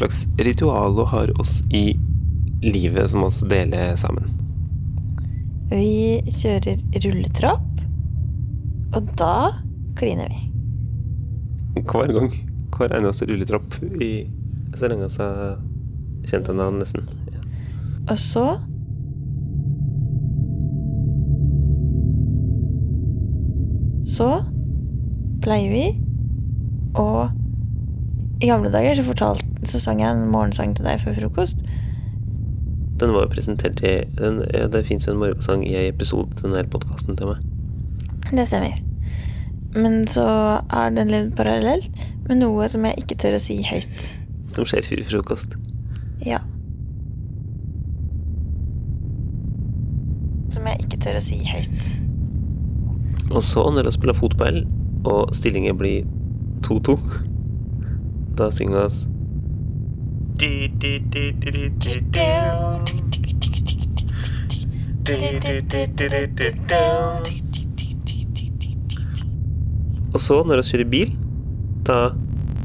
[0.00, 1.98] slags ritual hun har oss i
[2.62, 4.24] livet som oss deler sammen?
[5.70, 7.82] Vi kjører rulletrapp,
[8.96, 9.34] og da
[9.98, 10.46] kliner vi.
[11.84, 12.32] Hver gang.
[12.74, 14.10] Hver eneste rulletrapp i
[14.74, 15.60] så lenge vi har
[16.30, 17.06] kjent henne nesten.
[17.30, 17.44] Ja.
[18.10, 18.46] Og så
[24.10, 24.26] Så
[25.44, 25.84] pleier vi
[26.98, 27.28] å
[28.40, 31.60] i gamle dager så, fortalt, så sang jeg en morgensang til deg før frokost.
[33.00, 34.40] Den var jo presentert i den,
[34.72, 37.44] Det fins jo en morgensang i en episode til denne podkasten til meg.
[38.30, 38.78] Det stemmer.
[39.76, 40.24] Men så
[40.72, 44.08] er den litt parallelt med noe som jeg ikke tør å si høyt.
[44.50, 45.56] Som skjer før frokost?
[46.24, 46.40] Ja.
[50.50, 51.90] Som jeg ikke tør å si høyt.
[53.30, 54.64] Og så, når jeg spiller fotball,
[55.04, 56.08] og stillingen blir
[56.66, 56.96] 2-2
[58.40, 59.06] dette synge oss.
[70.12, 71.14] Og så, når vi kjører bil,
[71.86, 71.98] da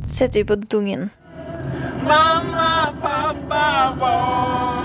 [0.08, 1.10] Setter vi på dungen.
[2.06, 3.66] Mamma, pappa,
[4.00, 4.76] vår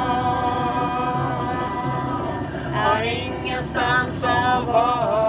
[2.84, 5.19] er ingenstans å vår.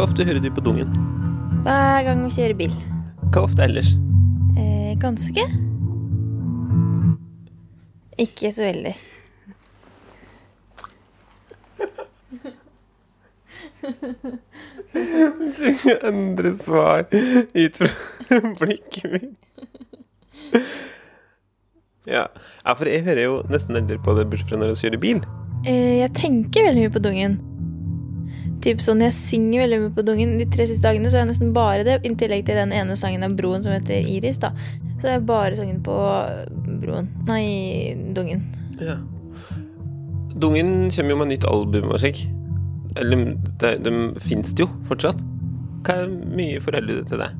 [0.00, 0.88] Hvor ofte hører du på dungen?
[1.60, 2.70] Hver gang vi kjører bil.
[3.34, 3.90] Hva ofte ellers?
[4.56, 5.42] Eh, ganske.
[8.24, 8.94] Ikke så veldig.
[14.96, 17.92] Jeg trenger å endre svar ut fra
[18.62, 19.36] blikket mitt.
[22.08, 22.24] Ja.
[22.24, 22.72] ja.
[22.72, 25.22] for jeg hører jo nesten aldri på det, bortsett fra når vi kjører bil.
[25.68, 27.40] Eh, jeg tenker veldig mye på dungen.
[28.60, 30.34] Typ sånn, Jeg synger veldig mye på dungen.
[30.40, 32.96] De tre siste dagene så er jeg nesten bare det, i tillegg til den ene
[32.96, 34.38] sangen av Broen som heter Iris.
[34.38, 34.52] da
[35.00, 35.96] Så er jeg bare sangen på
[36.82, 37.08] Broen.
[37.28, 38.44] Nei, Dungen.
[38.80, 38.98] Ja.
[40.40, 42.04] Dungen kommer jo med nytt album og.
[42.96, 45.20] Eller de, de fins jo fortsatt.
[45.86, 47.30] Hva er mye foreldet til det?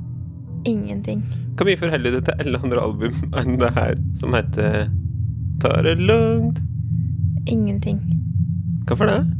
[0.71, 1.21] Ingenting.
[1.57, 4.89] Hva er mye foreldet til alle andre album enn det her, som heter
[5.61, 6.63] Tar det langt?
[7.45, 8.01] Ingenting.
[8.89, 9.40] Hvorfor det?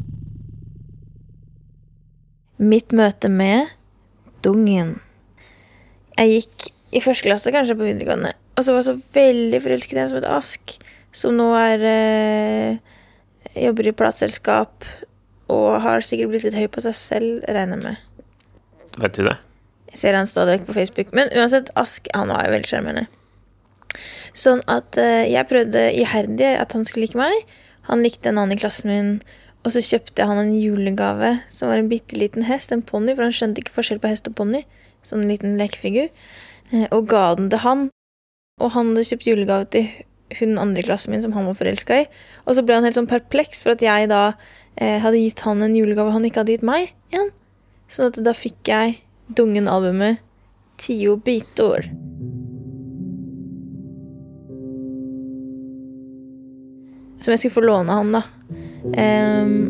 [2.61, 3.71] Mitt møte med
[4.45, 4.99] dungen.
[6.17, 9.97] Jeg gikk i første klasse, kanskje på videregående, og så var jeg så veldig forelsket
[9.97, 10.75] i en som het Ask,
[11.15, 12.97] som nå er eh,
[13.57, 14.85] Jobber i plateselskap
[15.51, 18.27] og har sikkert blitt litt høy på seg selv, regner jeg med.
[19.01, 19.35] Vet du det?
[19.91, 21.09] Jeg ser han stadig vekk på Facebook.
[21.17, 23.07] Men uansett, Ask han var jo veldig sjarmerende.
[24.37, 27.57] Sånn at eh, jeg prøvde iherdig at han skulle like meg.
[27.89, 29.11] Han likte en annen i klassen min,
[29.61, 33.27] og så kjøpte han en julegave som var en bitte liten hest, en ponni, for
[33.27, 34.63] han skjønte ikke forskjell på hest og ponni.
[35.05, 36.09] Sånn en liten lekefigur.
[36.71, 37.89] eh, Og ga den til han.
[38.59, 39.87] Og han hadde kjøpt julegave til
[40.39, 42.07] hun andre i klassen min som han var forelska i.
[42.47, 44.33] Og så ble han helt sånn perpleks for at jeg da
[44.77, 47.33] eh, hadde gitt han en julegave han ikke hadde gitt meg igjen.
[47.87, 50.21] Sånn at da fikk jeg Dungen-albumet
[50.81, 51.85] Tio bitor.
[57.21, 58.21] som jeg skulle få låne han, da.
[58.97, 59.67] Ehm,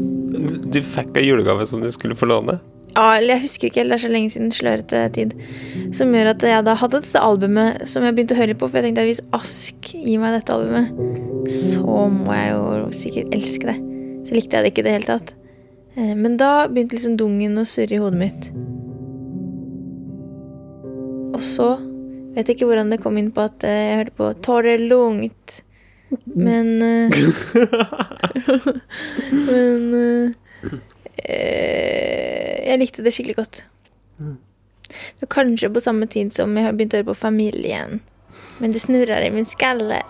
[0.71, 2.59] Du fikk ei julegave som du skulle få låne?
[2.95, 5.33] ja, eller jeg husker ikke helt, det er så lenge siden slørete tid.
[5.95, 8.77] Som gjør at jeg da hadde dette albumet som jeg begynte å høre på, for
[8.79, 10.91] jeg tenkte at hvis Ask gir meg dette albumet,
[11.47, 13.77] så må jeg jo sikkert elske det.
[14.27, 15.33] Så likte jeg det ikke i det hele tatt.
[15.95, 18.51] Eh, Men da begynte liksom dungen å surre i hodet mitt.
[21.35, 21.69] Og så
[22.35, 25.61] vet jeg ikke hvordan det kom inn på at eh, jeg hørte på Torre Lungt.
[26.23, 27.11] Men uh,
[29.31, 30.31] Men eh,
[31.23, 33.63] eh, Jeg likte det skikkelig godt.
[35.19, 38.01] Så kanskje på samme tid som jeg har begynt å høre på Familien.
[38.59, 40.01] Men det snurrer i min skalle.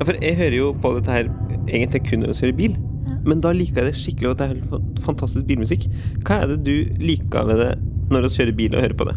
[0.00, 1.28] Ja, for jeg hører jo på dette her
[1.68, 2.80] egentlig kun når jeg kjører bil.
[3.26, 4.40] Men da liker jeg det skikkelig godt.
[4.40, 5.86] Det er helt fantastisk bilmusikk.
[6.26, 7.72] Hva er det du liker ved det
[8.12, 9.16] når vi kjører bil og hører på det?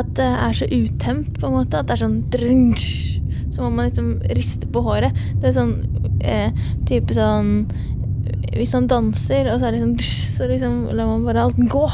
[0.00, 1.80] At det er så utemt, på en måte.
[1.80, 2.18] At det er sånn
[3.50, 5.16] Så må man liksom riste på håret.
[5.40, 5.74] Det er sånn
[6.22, 6.50] eh,
[6.86, 7.66] type sånn
[8.54, 11.86] Hvis han danser, og så er det sånn Så liksom lar man bare alt gå.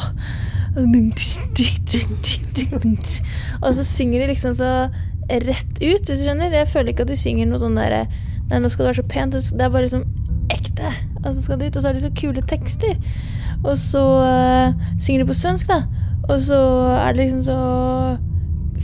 [3.63, 4.71] Og så, synger de liksom så
[5.27, 6.53] rett ut, hvis du skjønner.
[6.53, 8.05] Jeg føler ikke at du synger noe sånn derre
[8.47, 9.33] Nei, nå skal det være så pent.
[9.35, 10.05] Det er bare liksom.
[11.27, 12.97] Og så skal ut, og så har de så kule tekster.
[13.65, 15.83] Og så uh, synger de på svensk, da.
[16.27, 16.59] Og så
[16.97, 17.59] er det liksom så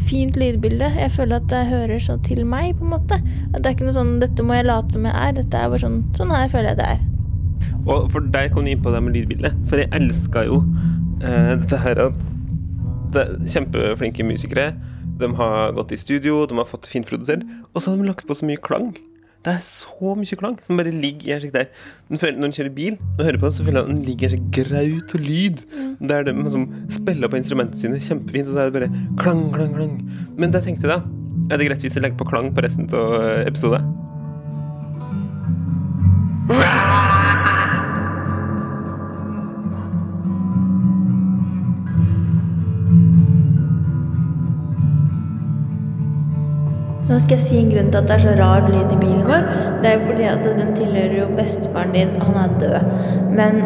[0.08, 0.88] fint lydbilde.
[0.98, 3.18] Jeg føler at det hører så til meg, på en måte.
[3.52, 5.36] At det er ikke noe sånn 'dette må jeg late som jeg er'.
[5.38, 7.00] Dette er bare sånn Sånn her føler jeg det er.
[7.82, 9.56] Og for der kom du inn på det med lydbildet.
[9.70, 12.18] For jeg elska jo uh, dette her at
[13.12, 14.72] det er kjempeflinke musikere.
[15.20, 18.26] De har gått i studio, de har fått fint produsert, og så har de lagt
[18.26, 18.94] på så mye klang.
[19.42, 21.70] Det er så mye klang som bare ligger i en slik der.
[22.12, 24.22] Føler, når en kjører bil og hører på det, så føler jeg at den ligger
[24.22, 25.64] i en slik graut og lyd.
[26.12, 29.74] Der de som spiller på instrumentene sine kjempefint, og så er det bare klang, klang,
[29.74, 29.96] klang.
[30.38, 31.02] Men det tenkte jeg da.
[31.50, 33.82] Er det greit hvis jeg legger på klang på resten av episoden?
[47.12, 49.26] Nå skal jeg si en grunn til at det er så rar lyd i bilen
[49.26, 49.42] vår.
[49.82, 52.86] Det er jo fordi at den tilhører jo bestefaren din, og han er død.
[53.36, 53.58] Men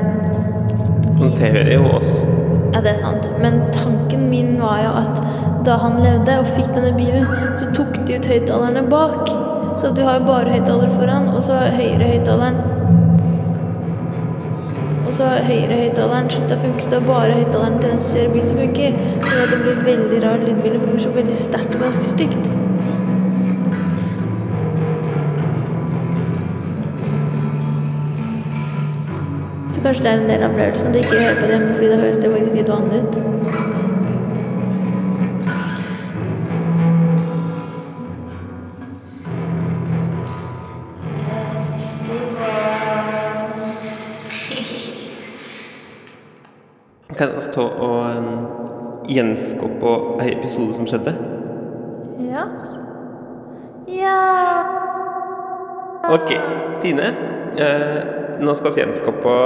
[1.20, 2.24] Den tilhører jo oss.
[2.74, 3.30] Ja, det er sant.
[3.38, 5.22] Men tanken min var jo at
[5.68, 9.30] da han levde og fikk denne bilen, så tok de ut høyttalerne bak.
[9.78, 12.58] Så du har jo bare høyttaler foran, og så har høyre høyttaleren
[15.06, 18.02] Og så har høyre høyttaleren slutta å funke, så det er bare høyttaleren til den
[18.02, 19.02] som kjører bil som funker.
[19.22, 22.56] Så det blir veldig rar lydbilde, for det blir så veldig sterkt og ganske stygt.
[29.86, 31.96] Kanskje det er en del av opplevelsen at du ikke hører på det fordi da
[32.00, 33.14] høres det faktisk litt vanlig ut.
[47.16, 48.26] Kan vi ta og um,
[49.08, 51.14] gjenskå på ei episode som skjedde?
[52.26, 52.42] Ja.
[53.88, 54.18] Ja.
[56.10, 56.34] Ok,
[56.82, 57.14] Tine.
[57.56, 59.36] Eh, nå skal vi gjenskape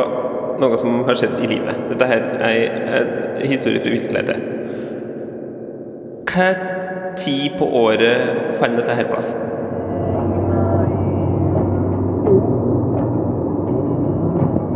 [0.60, 1.84] noe som har skjedd i livet.
[1.92, 2.58] Dette her er
[3.00, 4.42] en historie fra virkeligheten.
[6.30, 6.50] Hva
[7.18, 9.32] tid på året fant dette her plass?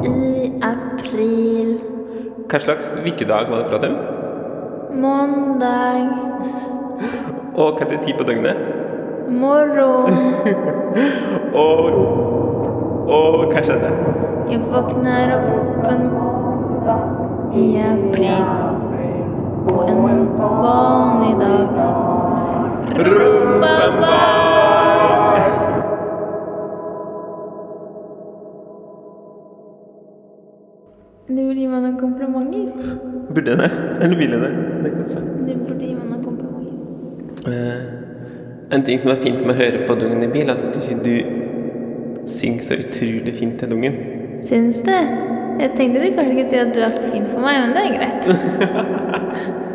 [0.08, 1.76] I april.
[2.50, 3.98] Hva slags ukedag var det prat om?
[5.04, 6.08] Mandag.
[7.54, 8.58] Og hva tid på døgnet?
[9.28, 10.18] Morgen.
[11.64, 12.33] Og,
[13.08, 13.90] og hva skjedde?
[14.50, 16.04] Jeg våkner opp en
[17.54, 18.44] i april.
[19.68, 20.28] På en
[20.62, 21.68] vanlig dag.
[22.98, 23.74] Rumpa
[31.28, 32.96] Det burde gi meg noen komplimenter.
[33.34, 33.70] Burde det?
[34.04, 34.50] Eller ville det?
[34.84, 35.22] Det kan jeg si.
[35.46, 36.74] Det burde gi meg noen komplimenter.
[37.48, 40.76] Eh, en ting som er fint med å høre på dungen i bil, er at
[40.76, 41.43] ikke du
[42.26, 44.00] synger så utrolig fint den dungen.
[44.44, 44.92] Syns du?
[45.60, 47.84] Jeg tenkte du kanskje skulle si at du er for fin for meg, men det
[47.84, 48.24] er greit.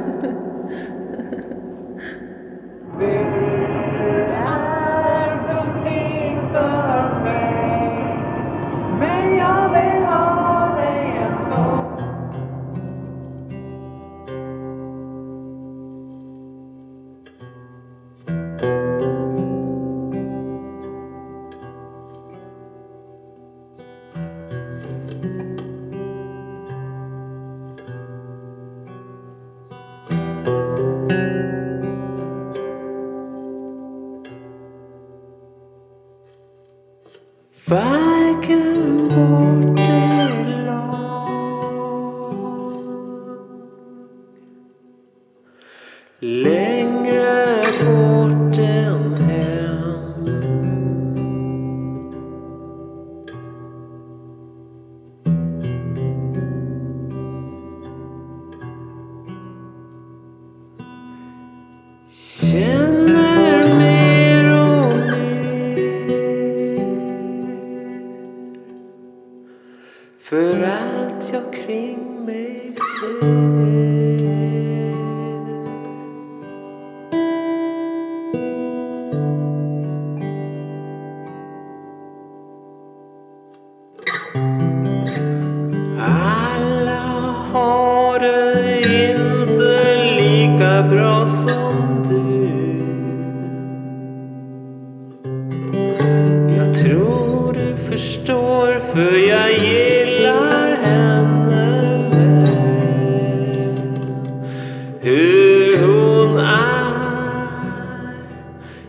[91.26, 92.30] som du.
[96.56, 101.66] Jeg tror du forstår for jeg gillar henne
[102.16, 102.60] med
[105.02, 106.94] hur hun er.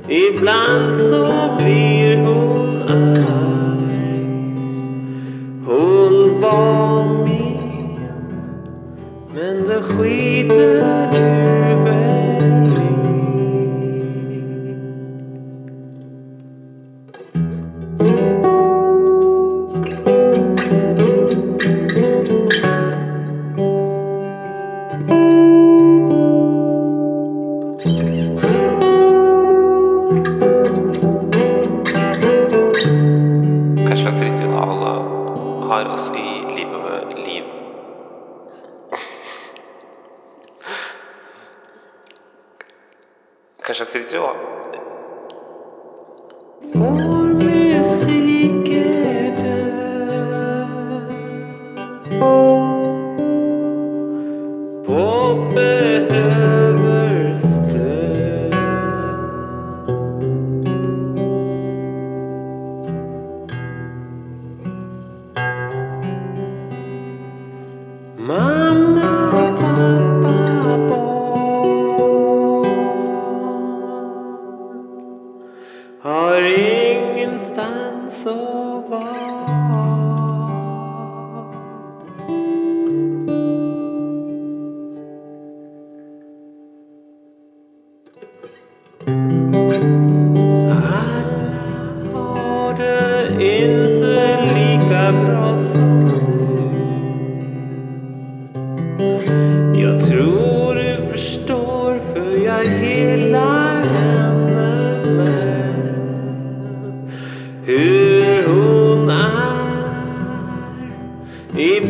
[0.08, 3.90] Ibland så blir hun arg.
[5.66, 7.60] Hun var min
[9.34, 10.79] men det skiter
[43.90, 44.36] Slags ritual?
[46.74, 49.70] Vår musikk er død.
[54.86, 56.69] Pop behøver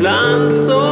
[0.00, 0.89] Ibland så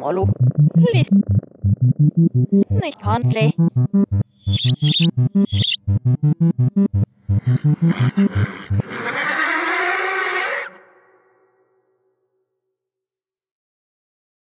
[0.00, 0.28] Molo.
[0.92, 1.08] Litt.
[2.68, 3.54] Snikkhandlig.